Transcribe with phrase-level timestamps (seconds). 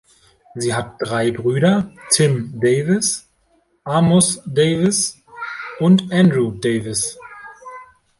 [0.55, 3.29] Sie hat drei Brüder: Tim Davis,
[3.83, 5.21] Amos Davis
[5.77, 7.19] und Andrew Davis.